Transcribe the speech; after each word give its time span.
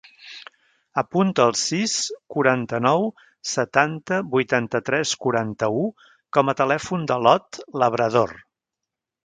Apunta 1.01 1.43
el 1.49 1.51
sis, 1.63 1.97
quaranta-nou, 2.35 3.05
setanta, 3.51 4.19
vuitanta-quatre, 4.33 5.03
quaranta-u 5.27 5.87
com 6.39 6.51
a 6.55 6.59
telèfon 6.63 7.07
de 7.13 7.23
l'Ot 7.27 7.65
Labrador. 7.85 8.39